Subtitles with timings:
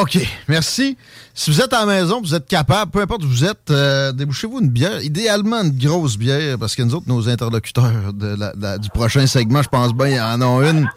[0.00, 0.96] OK, merci.
[1.34, 4.12] Si vous êtes à la maison, vous êtes capable, peu importe où vous êtes, euh,
[4.12, 8.52] débouchez-vous une bière, idéalement une grosse bière, parce que nous autres, nos interlocuteurs de la-
[8.56, 10.88] la- du prochain segment, je pense bien, il y en a une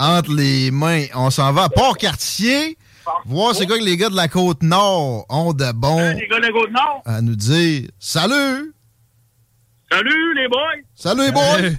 [0.00, 1.06] entre les mains.
[1.14, 2.78] On s'en va à Port-Cartier,
[3.24, 6.42] voir c'est quoi que les gars de la Côte-Nord ont de bon Les gars de
[6.46, 7.88] la Côte-Nord, à nous dire.
[7.98, 8.72] Salut!
[9.90, 10.82] salut les boys!
[10.94, 11.76] Salut les boys!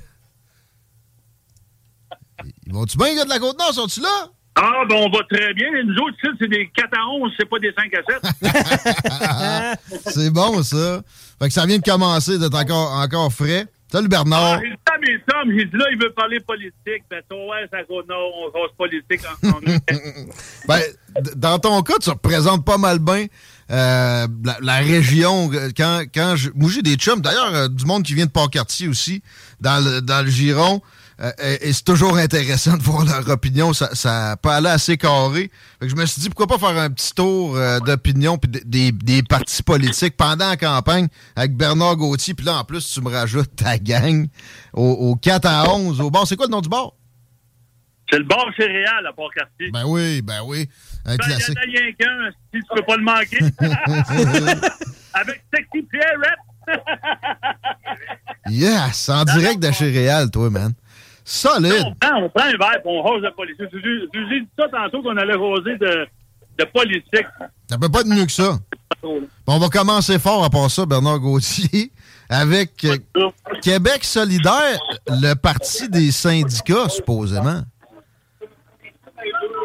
[2.66, 3.74] Ils vont-tu bien, les gars de la Côte-Nord?
[3.74, 4.30] Sont-tu là?
[4.59, 5.68] Ah, ben on va très bien.
[5.85, 8.01] Nous autres, ici, c'est des 4 à 11, c'est pas des 5 à
[9.72, 9.79] 7.
[10.07, 11.01] C'est bon, ça.
[11.40, 13.68] Fait que ça vient de commencer d'être encore, encore frais.
[13.90, 14.56] Salut Bernard.
[14.56, 17.03] Ah, j'ai dit à mes chums, j'ai dit là, il veut parler politique.
[17.09, 19.68] Ben, toi, ouais, à Côte-Nord, on cause politique ensemble.
[20.68, 20.81] Ben,
[21.35, 23.28] dans ton cas, tu représentes pas mal bien
[23.72, 25.50] euh, la, la région.
[25.78, 28.89] Quand, quand je, moi, j'ai des chums, d'ailleurs, euh, du monde qui vient de Port-Cartier
[28.89, 29.22] aussi,
[29.62, 30.81] dans le, dans le Giron.
[31.19, 33.73] Euh, et et c'est toujours intéressant de voir leur opinion.
[33.73, 35.50] Ça, ça peut aller assez carré.
[35.79, 38.51] Fait que je me suis dit, pourquoi pas faire un petit tour euh, d'opinion puis
[38.51, 42.33] de- des, des partis politiques pendant la campagne avec Bernard Gauthier.
[42.33, 44.27] Puis là, en plus, tu me rajoutes ta gang
[44.73, 46.00] au, au 4 à 11.
[46.01, 46.91] Au bar, c'est quoi le nom du bar?
[48.09, 49.69] c'est le bar céréal à Port-Cartier.
[49.69, 50.69] Ben oui, ben oui.
[51.06, 51.57] Un Ben, il y classique.
[51.57, 53.39] en a rien qu'un, si tu peux pas le manquer.
[55.13, 56.35] Avec Sexy Pierre.
[58.50, 60.73] Yes, en direct de chez Réal, toi, man.
[61.29, 61.73] Solide.
[61.85, 63.67] on, prend, on prend un verre et on rose de politique.
[63.73, 66.07] Je je- je vous ai dit ça tantôt qu'on allait roser de,
[66.57, 67.27] de politique.
[67.69, 68.57] Ça peut pas être mieux que ça.
[69.45, 71.91] On va commencer fort à part ça, Bernard Gauthier,
[72.29, 72.97] avec euh,
[73.61, 77.61] Québec solidaire, le parti des syndicats, supposément.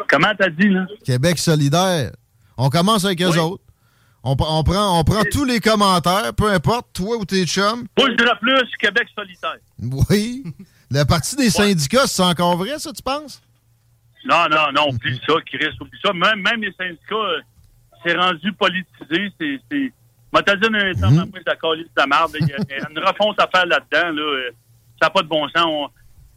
[0.09, 0.87] Comment t'as dit, là?
[1.05, 2.11] Québec solidaire.
[2.57, 3.63] On commence avec eux autres.
[4.25, 7.87] On prend, on prend tous les commentaires, peu importe, toi ou tes chums.
[7.99, 9.57] Moi, je dirais plus Québec solitaire.
[10.11, 10.45] Oui.
[10.93, 13.41] Le parti des syndicats, c'est encore vrai, ça, tu penses?
[14.25, 16.13] Non, non, non, oublie ça, Chris, oublie ça.
[16.13, 17.41] Même, même les syndicats, euh,
[18.05, 19.33] c'est rendu politisé.
[19.41, 19.93] C'est.
[20.33, 22.37] Moi, t'as dit un temps, après, la calice de la marde.
[22.41, 24.13] Il y a une refonte à faire là-dedans.
[24.15, 24.51] Là, euh,
[25.01, 25.65] ça n'a pas de bon sens.
[25.67, 25.91] On-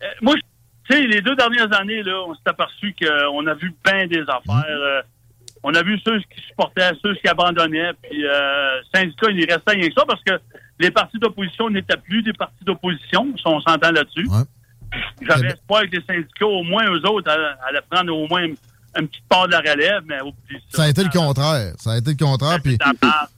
[0.03, 3.73] euh, moi, tu sais, les deux dernières années, là, on s'est aperçu qu'on a vu
[3.85, 4.65] bien des affaires.
[4.67, 5.01] euh,
[5.67, 7.91] on a vu ceux qui supportaient, ceux qui abandonnaient.
[8.03, 10.33] Puis, euh, syndicats, il restait rien que ça parce que
[10.79, 14.27] les partis d'opposition n'étaient plus des partis d'opposition, si on s'entend là-dessus.
[15.27, 18.55] J'avais espoir que les syndicats, au moins eux autres, allaient, prendre au moins une,
[18.95, 20.19] une petite part de la relève, mais
[20.69, 20.77] ça.
[20.77, 21.73] Ça a été le contraire.
[21.79, 22.61] Ça a été le contraire.
[22.61, 22.77] Puis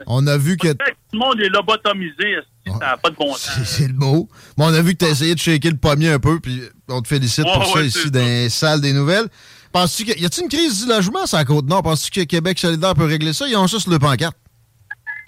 [0.05, 0.73] on a vu que.
[0.73, 0.83] Tout
[1.13, 3.57] le monde est lobotomisé, ça n'a pas de bon sens?
[3.63, 4.27] C'est le mot.
[4.57, 6.61] Mais on a vu que tu as essayé de shaker le pommier un peu, puis
[6.89, 9.29] on te félicite Ouais, pour ça ouais, ici dans les salles des nouvelles.
[9.81, 10.03] Penses-tu.
[10.05, 11.83] Y a-t-il une crise du logement sur la Côte-Nord?
[11.83, 13.47] Penses-tu que Québec solidaire peut régler ça?
[13.47, 14.35] Ils ont juste le pancarte.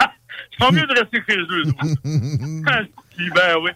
[0.00, 1.64] C'est pas mieux de rester chez eux.
[3.34, 3.70] ben oui.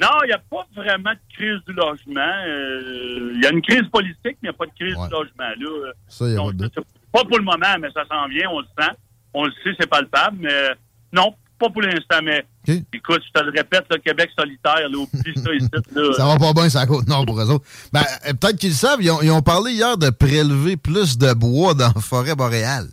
[0.00, 2.20] Non, il n'y a pas vraiment de crise du logement.
[2.46, 5.06] Euh, Il y a une crise politique, mais il n'y a pas de crise Ouais.
[5.08, 5.50] du logement.
[5.84, 5.92] Là.
[6.08, 8.48] Ça, y a Donc, pas de c'est pas pour le moment, mais ça s'en vient,
[8.50, 8.90] on le sent.
[9.34, 10.70] On le sait, c'est palpable, mais
[11.12, 12.20] non, pas pour l'instant.
[12.24, 12.44] Mais
[12.92, 15.68] écoute, je te le répète, le Québec solitaire, là, oublie ça ici.
[15.94, 16.12] Là.
[16.16, 17.64] Ça va pas bien, la côte nord pour eux autres.
[17.92, 21.18] Ben, euh, peut-être qu'ils le savent, ils ont, ils ont parlé hier de prélever plus
[21.18, 22.88] de bois dans la forêt boréale.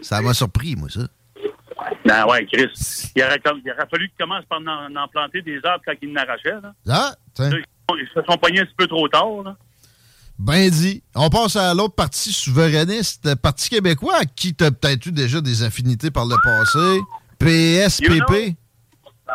[0.00, 1.00] Ça m'a surpris, moi, ça.
[2.04, 2.68] Ben ouais, Chris.
[3.16, 5.92] Il aurait, comme- il aurait fallu qu'ils commencent par en, en planter des arbres quand
[6.00, 6.60] ils n'arrachaient.
[6.62, 6.72] Là.
[6.88, 9.42] Ah, tiens, Ils, se sont pognés un petit peu trop tard.
[9.44, 9.56] Là.
[10.38, 11.02] ben dit.
[11.14, 15.12] On passe à l'autre parti souverainiste, le Parti québécois, à qui tu as peut-être eu
[15.12, 17.00] déjà des affinités par le passé.
[17.38, 18.56] PSPP.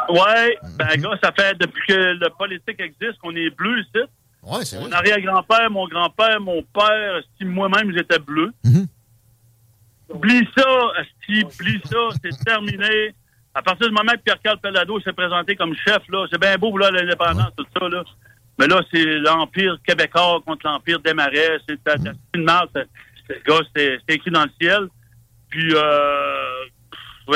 [0.09, 4.03] Ouais, ben gars, ça fait depuis que le politique existe qu'on est bleu ici.
[4.43, 4.95] Ouais, c'est Mon vrai.
[4.95, 8.51] arrière-grand-père, mon grand-père, mon père, si moi-même j'étais bleu.
[8.63, 8.87] Mhm.
[10.09, 10.65] Oublie ça,
[11.25, 13.13] si oublie ça, c'est terminé.
[13.53, 16.75] À partir du moment que Pierre-Carl Pellado s'est présenté comme chef, là, c'est bien beau,
[16.77, 18.03] là, l'indépendance, tout ça, là.
[18.59, 21.57] Mais là, c'est l'Empire québécois contre l'Empire des Marais.
[21.67, 21.77] C'est
[22.35, 22.69] une marque.
[23.45, 24.87] gars, c'est écrit dans le ciel.
[25.49, 26.63] Puis, euh,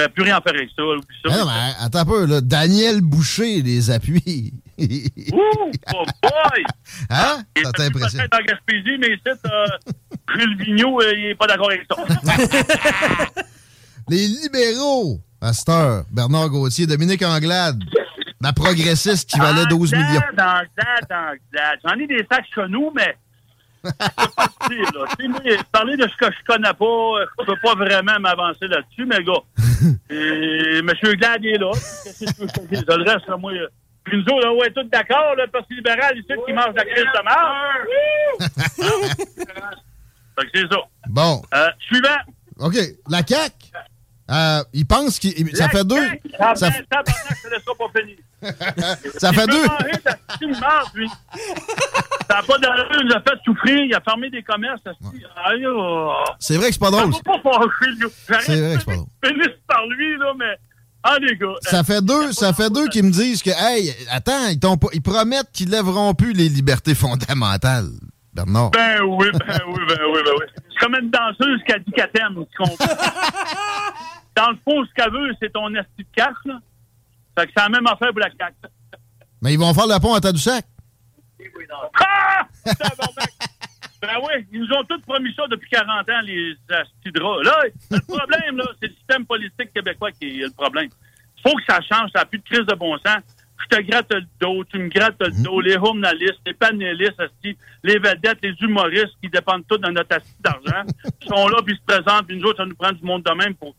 [0.04, 0.84] ne plus rien faire avec ça.
[0.84, 1.30] Oublie ça.
[1.30, 2.42] Mais non, mais attends un peu, là.
[2.42, 4.54] Daniel Boucher les appuie.
[4.78, 6.64] Ouh, oh boy!
[7.10, 7.44] hein?
[7.56, 8.22] Il Ça t'impressionne?
[8.22, 9.66] peut-être en Gaspésie, mais ici, euh,
[10.36, 11.96] Jules Vigneault, euh, il n'est pas d'accord avec ça.
[14.10, 15.20] Les libéraux,
[15.70, 17.82] heure, Bernard Gauthier, Dominique Anglade,
[18.42, 20.22] la progressiste qui valait 12 Anglade, millions.
[21.84, 23.18] J'en ai des sacs chez nous, mais
[23.86, 25.06] je peux pas te dire, là.
[25.18, 25.40] Tu sais, moi,
[25.72, 29.24] parler de ce que je connais pas, euh, je peux pas vraiment m'avancer là-dessus, mais
[29.24, 29.44] gars,
[30.10, 30.92] et M.
[31.16, 31.72] Glad est là.
[31.74, 32.98] Qu'est-ce que tu veux que je?
[32.98, 33.68] Le reste, là, moi, euh,
[34.04, 36.86] puis nous autres, là, ouais, tous d'accord, le Parti libéral, ici, qui mange de la
[36.86, 38.86] crise de marde.
[40.38, 40.80] Fait que c'est ça.
[41.08, 42.18] Bon, Euh, suivant.
[42.60, 42.76] OK.
[43.10, 43.54] La CAQ,
[44.32, 45.56] euh, il pense qu'il.
[45.56, 45.96] Ça fait deux.
[46.38, 46.82] Ça Ça, fait...
[46.82, 48.18] f- Tabarnak, ça laissera pas finir.
[49.18, 50.48] ça fait Il deux.
[50.48, 51.10] de marde, lui.
[52.30, 54.82] Ça n'a pas d'allure, il nous a fait souffrir, il a fermé des commerces.
[55.46, 56.14] Aïe, oh.
[56.40, 57.14] C'est vrai que c'est pas drôle.
[57.14, 59.06] C'est vrai que c'est pas drôle.
[59.24, 60.56] finir par lui, là, mais...
[61.08, 61.54] Ah, les gars.
[61.62, 64.60] Ça fait deux, ça fait deux qui me disent que, hey, attends, ils,
[64.94, 67.90] ils promettent qu'ils lèveront plus les libertés fondamentales,
[68.34, 68.72] Bernard.
[68.72, 70.46] Ben oui, ben oui, ben oui, ben oui.
[70.72, 72.86] C'est comme une danseuse qui a dit qu'elle t'aime, tu comprends?
[74.36, 76.56] Dans le fond, ce qu'elle veut, c'est ton esti de carte, là.
[77.38, 78.30] Fait que c'est la même affaire pour la.
[79.42, 80.66] Mais ils vont faire le pont à Tadoussac.
[82.00, 82.48] Ah!
[84.02, 87.42] Ben oui, ils nous ont tous promis ça depuis 40 ans, les astidras.
[87.44, 90.90] Là, le problème, là, c'est le système politique québécois qui est le problème.
[91.42, 93.24] faut que ça change, ça n'a plus de crise de bon sens.
[93.64, 97.20] Je te gratte le dos, tu me grattes le dos, les journalistes, les panélistes,
[97.84, 100.86] les vedettes, les humoristes qui dépendent tous de notre asti d'argent,
[101.28, 103.32] sont là, puis ils se présentent, puis nous autres, ça nous prend du monde de
[103.32, 103.76] même pour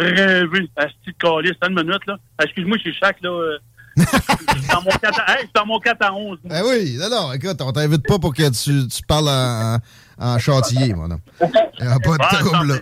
[0.00, 1.52] rêver, asti de calice.
[1.60, 2.16] Attends une minute, là.
[2.42, 3.30] Excuse-moi, je suis chaque, là.
[3.30, 3.58] euh,
[3.96, 6.38] je suis dans mon 4 à, hey, je suis dans mon 4 à 11.
[6.44, 9.78] Eh oui, non, non, écoute, on t'invite pas pour que tu, tu parles en,
[10.18, 11.20] en, chantilly, mon homme.
[11.40, 12.78] Il n'y a pas de trouble, là.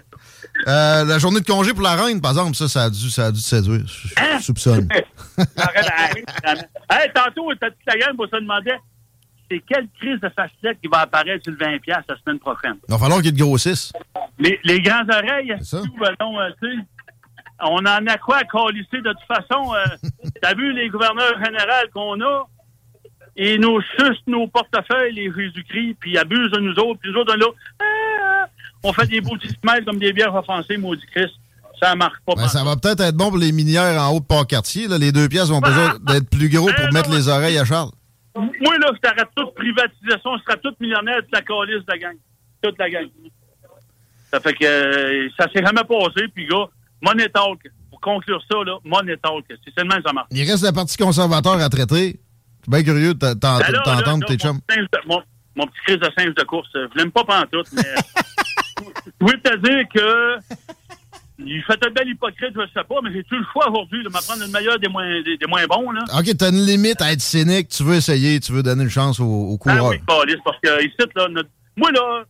[0.68, 3.26] Euh, la journée de congé pour la reine, par exemple, ça, ça a dû, ça
[3.26, 3.82] a dû te séduire.
[3.86, 4.40] Je Hein?
[4.40, 4.88] soupçonne.
[6.90, 8.72] Hey, tantôt, t'as toute la gang pour se demander
[9.50, 12.76] c'est quelle crise de facette qui va apparaître sur le 20$ la semaine prochaine?
[12.88, 13.92] Il va falloir qu'il te grossisse.
[14.38, 15.80] Les, les grands oreilles, ça.
[15.82, 16.78] tout, ben non, euh, tu sais,
[17.60, 19.74] on en a quoi à colisser de toute façon.
[19.74, 20.08] euh,
[20.42, 22.46] T'as vu les gouverneurs généraux qu'on a?
[23.36, 27.18] Ils nous sucent nos portefeuilles, les Jésus-Christ, puis ils abusent de nous autres, puis nous
[27.18, 27.46] autres, est là,
[27.80, 28.46] ah,
[28.84, 31.34] on fait des beaux petits smiles comme des bières offensées, maudit Christ.
[31.80, 32.34] Ça marche pas.
[32.36, 34.86] Ben, ça va peut-être être bon pour les minières en haut de Port-Cartier.
[34.86, 37.90] Les deux pièces ont besoin d'être plus gros pour Ben mettre les oreilles à Charles.
[38.36, 41.98] Moi, là, je t'arrête toute privatisation, je serais toute millionnaire, toute la calice de la
[41.98, 42.16] gang.
[42.62, 43.06] Toute la gang.
[44.30, 46.68] Ça fait que euh, ça s'est jamais passé, puis gars,
[47.02, 47.60] Money Talk,
[47.90, 50.28] pour conclure ça, là, Money Talk, c'est seulement que ça marche.
[50.30, 52.20] Il reste le Parti conservateur à traiter.
[52.60, 54.58] Je suis bien curieux de Ben t'entendre, tes chums.
[55.06, 55.20] mon,
[55.56, 57.82] mon, petit crise de singe de course, euh, je l'aime pas pantoute, mais
[59.06, 60.36] je voulais te dire que
[61.38, 64.40] il fait un bel hypocrite, je sais pas, mais j'ai-tu le choix aujourd'hui de m'apprendre
[64.40, 66.02] le meilleur des moins, des, des moins bons, là?
[66.16, 67.68] OK, t'as une limite à être cynique.
[67.68, 69.90] Tu veux essayer, tu veux donner une chance au, au Ah coureur.
[69.90, 72.24] oui, calice, parce que ici, là, notre- moi, là,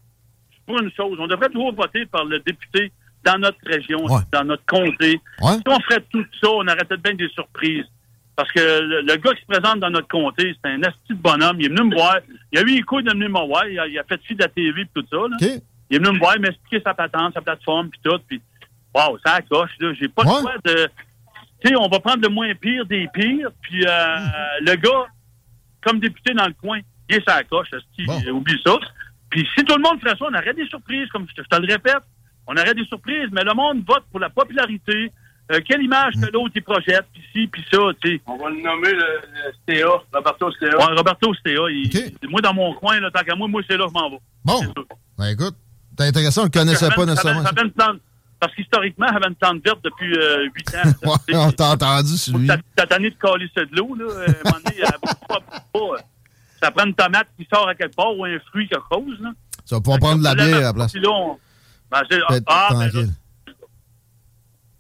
[0.51, 1.19] je suis pour une chose.
[1.21, 2.91] On devrait toujours voter par le député
[3.25, 4.21] dans notre région, Ouais.
[4.33, 5.21] dans notre comté.
[5.41, 5.55] Ouais.
[5.55, 7.85] Si on ferait tout ça, on aurait peut-être bien des surprises.
[8.37, 11.15] Parce que le, le gars qui se présente dans notre comté, c'est un asti de
[11.15, 11.57] bonhomme.
[11.61, 12.17] Il est venu me voir.
[12.53, 13.67] Il a eu les couilles de venir me voir.
[13.69, 15.17] Il a, il a fait fi de la TV et tout ça.
[15.17, 15.37] Là.
[15.91, 18.19] Il est venu me voir, m'expliquer sa patente, sa plateforme, puis tout.
[18.29, 18.41] Puis,
[18.95, 19.71] wow, ça accroche.
[20.01, 20.33] J'ai pas Ouais.
[20.35, 20.89] le choix de...
[21.63, 23.51] Tu sais, on va prendre le moins pire des pires.
[23.63, 24.17] Puis, euh,
[24.63, 25.07] le gars,
[25.83, 27.69] comme député dans le coin, il est sa coche.
[28.07, 28.21] Bon.
[28.33, 28.77] Oublie ça.
[29.31, 31.57] Puis, si tout le monde ferait ça, on aurait des surprises, comme je te, je
[31.57, 32.03] te le répète.
[32.47, 35.11] On aurait des surprises, mais le monde vote pour la popularité,
[35.53, 38.21] euh, quelle image que l'autre il projette, puis ci, puis ça, tu sais.
[38.27, 40.77] On va le nommer le, le STA, Roberto STA.
[40.77, 42.31] Ouais, Roberto Stea, il- OK.
[42.31, 44.21] moi, dans mon coin, là, tant qu'à moi, moi, c'est là que je m'en vais.
[44.45, 44.61] Bon.
[45.19, 45.55] Ben écoute,
[45.99, 47.43] c'est intéressant, on le connaissait Ça pas nécessairement.
[47.43, 48.01] ça avait- ça avait une plante-
[48.41, 50.83] parce qu'historiquement, elle avait une plante verte depuis euh, 8 ans.
[51.29, 52.47] Ouais, on t'a entendu sur lui.
[52.47, 54.05] T'as t'as tanné de coller ça de l'eau, là.
[54.05, 54.83] euh, À un moment donné,
[55.29, 55.41] pas,
[55.73, 56.03] pas.
[56.63, 59.31] Ça prend une tomate qui sort à quelque part ou un fruit, quelque chose, là.
[59.67, 60.93] Tu vas pouvoir prendre de la bière à la place.
[60.93, 61.39] Puis là, on-
[61.91, 62.91] ben, c'est- Peut-être ah, ben.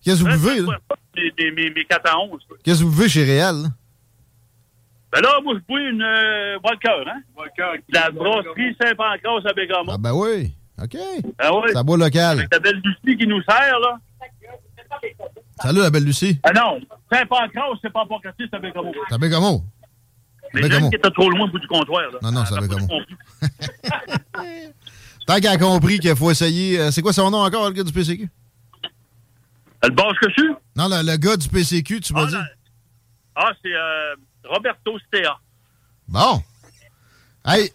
[0.02, 0.78] Qu'est-ce que vous buvez, là?
[1.16, 2.30] mes, mes, mes, mes 4 à 11.
[2.50, 2.56] là.
[2.62, 3.68] Qu'est-ce que vous buvez chez Réal, là?
[5.12, 7.22] Ben là, moi, je bois une euh, Walker, hein?
[7.36, 9.92] Walker, La brasserie Saint-Pancras à Bégamont.
[9.92, 10.52] Ah ben oui.
[10.82, 10.96] OK.
[11.38, 11.70] Ah oui.
[11.72, 12.38] Ça boit local.
[12.40, 13.98] Avec la belle Lucie qui nous sert, là.
[15.62, 16.40] Salut, la belle Lucie.
[16.42, 16.80] Ah non,
[17.12, 18.92] Saint-Pancras, c'est pas Pancras, c'est à Bégamont.
[19.08, 19.64] Ça fait comment?
[20.52, 20.80] Les Bégamont.
[20.80, 22.18] jeunes qui étaient trop loin au bout du comptoir, là.
[22.20, 22.88] Non, non, c'est à Ah, Bégamont.
[25.26, 26.78] Tant qu'elle a compris qu'il faut essayer.
[26.78, 28.28] euh, c'est quoi son nom encore, le gars du PCQ?
[29.82, 30.52] Le base que je suis?
[30.76, 32.36] Non, le, le gars du PCQ, tu m'as Ah, dit.
[33.36, 34.14] ah, c'est euh,
[34.44, 35.28] Roberto Stea.
[36.08, 36.42] Bon.
[37.46, 37.70] Hey,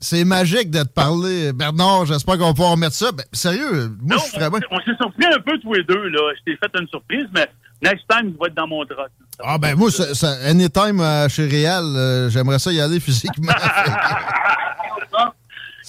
[0.00, 1.52] C'est magique de te parler.
[1.54, 3.10] Bernard, j'espère qu'on va pouvoir remettre ça.
[3.10, 4.60] Ben, sérieux, moi, Non, je ferais bien.
[4.70, 6.20] on, s'est surpris un peu tous les deux, là.
[6.38, 7.48] Je t'ai fait une surprise, mais
[7.82, 9.08] next time, tu vas être dans mon troc.
[9.42, 13.52] Ah, ben, moi, ça, ça- anytime euh, chez euh, j'aimerais ça y aller physiquement.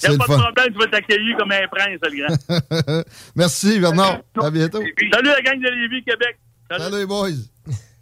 [0.02, 0.44] c'est n'y le a pas de fun.
[0.52, 3.02] problème, tu vas t'accueillir comme un prince, le grand.
[3.36, 4.18] Merci, Bernard.
[4.40, 4.80] À bientôt.
[5.12, 6.38] Salut la gang de Lévis, Québec.
[6.70, 6.84] Salut.
[6.84, 7.30] Salut, boys.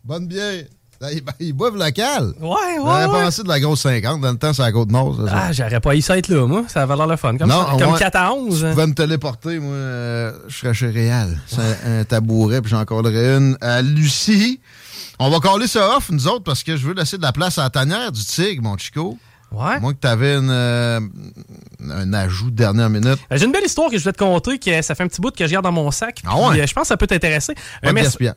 [0.04, 0.64] Bonne bière.
[1.00, 2.32] Là, Ils, ils boivent local.
[2.40, 3.24] Ouais, ouais, J'aurais ouais.
[3.24, 4.20] pensé de la grosse 50.
[4.20, 5.16] Dans le temps, c'est à la Côte-Nord.
[5.16, 5.32] ça, ça.
[5.48, 6.64] Ah, j'aurais pas eu ça être là, moi.
[6.68, 7.36] Ça va l'air le fun.
[7.36, 7.98] Comme, Non, ça, comme ouais.
[7.98, 8.60] 4 à 11.
[8.60, 11.38] Je pouvais me téléporter, moi, euh, je serais chez Réal.
[11.46, 13.58] C'est un tabouret, puis j'en collerais une.
[13.60, 14.58] À Lucie,
[15.18, 17.58] on va coller ça off, nous autres, parce que je veux laisser de la place
[17.58, 19.18] à la tanière du Tigre, mon Chico.
[19.52, 19.80] Ouais.
[19.80, 21.00] Moi, que t'avais une, euh,
[21.88, 23.18] un ajout de dernière minute.
[23.32, 25.20] Euh, J'ai une belle histoire que je voulais te conter, que ça fait un petit
[25.20, 26.20] bout que je garde dans mon sac.
[26.26, 26.60] Ah ouais?
[26.60, 27.54] euh, je pense que ça peut t'intéresser.
[27.82, 27.92] Un,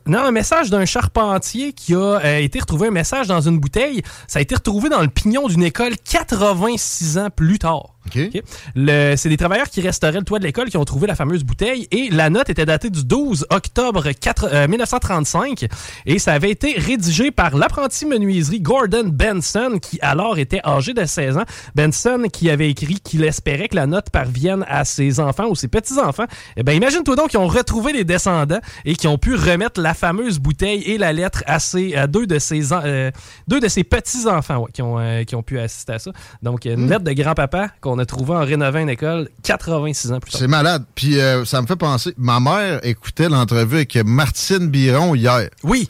[0.06, 4.02] non, un message d'un charpentier qui a euh, été retrouvé, un message dans une bouteille.
[4.28, 7.96] Ça a été retrouvé dans le pignon d'une école 86 ans plus tard.
[8.16, 8.30] OK?
[8.36, 8.42] OK?
[8.76, 11.44] Le- C'est des travailleurs qui restauraient le toit de l'école qui ont trouvé la fameuse
[11.44, 15.66] bouteille et la note était datée du 12 octobre 4 euh, 1935
[16.06, 21.06] et ça avait été rédigé par l'apprenti menuiserie Gordon Benson qui alors était âgé de
[21.06, 21.46] 16 ans.
[21.76, 25.68] Benson qui avait écrit qu'il espérait que la note parvienne à ses enfants ou ses
[25.68, 26.26] petits-enfants.
[26.58, 29.94] Eh ben imagine-toi donc qu'ils ont retrouvé les descendants et qui ont pu remettre la
[29.94, 33.12] fameuse bouteille et la lettre à, ses, à deux de ses, euh,
[33.48, 36.12] deux de ses petits-enfants ouais, qui, ont, euh, qui ont pu assister à ça.
[36.42, 36.90] Donc une Hmm.
[36.90, 40.40] lettre de grand-papa qu'on a trouvée en rénovant une école 86 ans plus tard.
[40.42, 40.84] C'est malade.
[40.96, 45.50] Puis euh, ça me fait penser, ma mère écoutait l'entrevue avec Martine Biron hier.
[45.64, 45.88] Oui.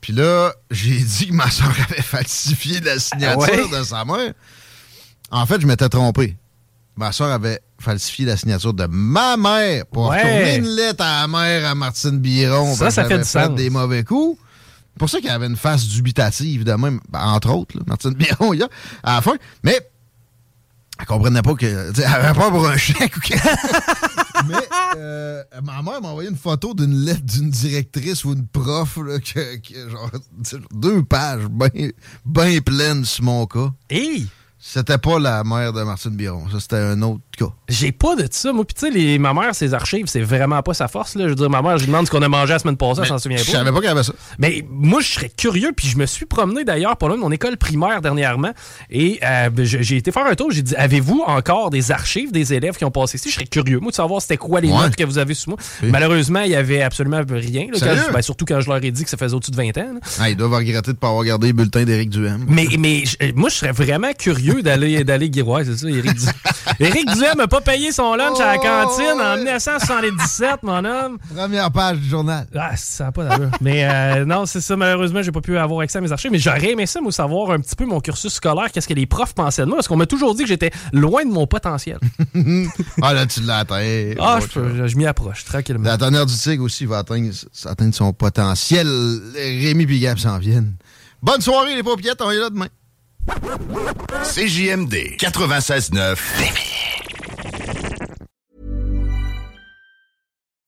[0.00, 3.78] Puis là, j'ai dit que ma soeur avait falsifié la signature Ah ouais?
[3.80, 4.32] de sa mère.
[5.30, 6.36] En fait, je m'étais trompé.
[6.96, 10.16] Ma soeur avait falsifié la signature de ma mère pour Ouais.
[10.18, 12.74] retourner une lettre à la mère à Martine Biron.
[12.74, 13.54] Ça, ça fait sens.
[13.54, 14.38] des mauvais coups.
[14.92, 18.12] C'est pour ça qu'elle avait une face dubitative de même, ben, entre autres, là, Martine
[18.12, 18.68] Biron, hier,
[19.02, 19.36] à la fin.
[19.62, 19.80] Mais
[21.00, 21.66] elle comprenait pas que.
[21.66, 23.42] Elle avait peur pour un chèque ou quelque
[24.48, 28.98] Mais euh, ma mère m'a envoyé une photo d'une lettre d'une directrice ou une prof,
[29.04, 30.10] là, que, que genre,
[30.72, 31.90] deux pages bien
[32.24, 33.70] ben pleines sur mon cas.
[33.88, 34.28] Hey!
[34.62, 36.46] C'était pas la mère de Martine Biron.
[36.50, 37.52] Ça, c'était un autre cas.
[37.68, 38.52] J'ai pas de ça.
[38.52, 41.14] Moi, puis tu sais, ma mère, ses archives, c'est vraiment pas sa force.
[41.14, 41.24] Là.
[41.24, 43.00] Je veux dire, ma mère, je lui demande ce qu'on a mangé la semaine passée,
[43.02, 43.52] elle s'en souvient Je pas.
[43.52, 44.12] savais pas qu'il y avait ça.
[44.38, 47.30] Mais moi, je serais curieux, puis je me suis promené d'ailleurs pour loin de mon
[47.32, 48.50] école primaire dernièrement,
[48.90, 52.32] et euh, ben, je- j'ai été faire un tour, j'ai dit, avez-vous encore des archives
[52.32, 53.28] des élèves qui ont passé ici?
[53.30, 54.78] Je serais curieux, moi, de savoir c'était quoi les Ouais.
[54.78, 55.58] notes que vous avez sous moi.
[55.82, 55.90] Oui.
[55.90, 58.02] Malheureusement, il y avait absolument rien, là, quand Sérieux?
[58.08, 59.94] je- ben, surtout quand je leur ai dit que ça faisait au-dessus de 20 ans.
[60.20, 62.44] Ah, ils doivent regretter de pas avoir gardé le bulletin d'Éric Duhem.
[62.48, 66.32] Mais, mais je- moi, je serais vraiment curieux d'aller d'aller ouais, c'est ça, Éric Duhem.
[66.80, 69.36] Éric Duhem n'a pas payé son lunch à la Oh, cantine en ouais.
[69.38, 71.18] 1977, mon homme.
[71.34, 72.46] Première page du journal.
[72.56, 73.50] Ah, ça n'a pas d'allure.
[73.60, 74.76] mais euh, non, c'est ça.
[74.76, 76.30] Malheureusement, j'ai pas pu avoir accès à mes archives.
[76.30, 79.06] Mais j'aurais aimé ça, moi, savoir un petit peu mon cursus scolaire, qu'est-ce que les
[79.06, 79.76] profs pensaient de moi.
[79.76, 81.98] Parce qu'on m'a toujours dit que j'étais loin de mon potentiel.
[83.02, 84.12] Ah, là, tu l'as atteint.
[84.20, 85.84] ah, je, peux- je m'y approche tranquillement.
[85.88, 87.30] La tonnerre du Tigre aussi va atteindre,
[87.64, 88.86] atteindre son potentiel.
[89.34, 90.74] Rémi et Gab s'en viennent.
[91.22, 92.20] Bonne soirée, les paupiètes.
[92.22, 92.68] On est là demain.
[94.24, 96.16] CJMD 96.9.